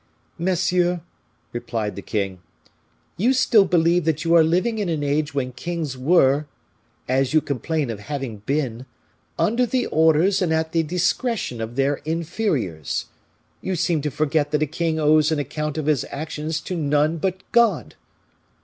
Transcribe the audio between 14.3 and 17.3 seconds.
that a king owes an account of his actions to none